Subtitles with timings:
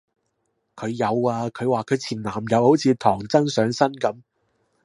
[0.75, 4.23] 佢有啊，佢話佢個前男友好似唐僧上身噉